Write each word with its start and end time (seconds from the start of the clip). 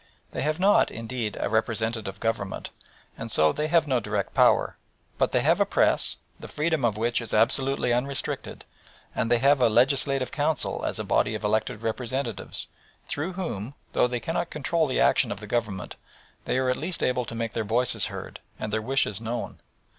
They 0.31 0.41
have 0.41 0.59
not, 0.59 0.89
indeed, 0.89 1.37
a 1.39 1.47
representative 1.47 2.19
government, 2.19 2.71
and 3.19 3.29
so 3.29 3.53
they 3.53 3.67
have 3.67 3.85
no 3.87 3.99
direct 3.99 4.33
power, 4.33 4.75
but 5.19 5.31
they 5.31 5.41
have 5.41 5.61
a 5.61 5.63
press, 5.67 6.17
the 6.39 6.47
freedom 6.47 6.83
of 6.83 6.97
which 6.97 7.21
is 7.21 7.35
absolutely 7.35 7.93
unrestricted, 7.93 8.65
and 9.13 9.29
they 9.31 9.37
have 9.37 9.61
a 9.61 9.69
"Legislative 9.69 10.31
Council" 10.31 10.83
as 10.83 10.97
a 10.97 11.03
body 11.03 11.35
of 11.35 11.43
elected 11.43 11.83
representatives, 11.83 12.67
through 13.07 13.33
whom, 13.33 13.75
though 13.93 14.07
they 14.07 14.19
cannot 14.19 14.49
control 14.49 14.87
the 14.87 14.99
action 14.99 15.31
of 15.31 15.39
the 15.39 15.45
Government, 15.45 15.95
they 16.45 16.57
are 16.57 16.71
at 16.71 16.77
least 16.77 17.03
able 17.03 17.25
to 17.25 17.35
make 17.35 17.53
their 17.53 17.63
voices 17.63 18.07
heard 18.07 18.39
and 18.57 18.73
their 18.73 18.81
wishes 18.81 19.21
known. 19.21 19.59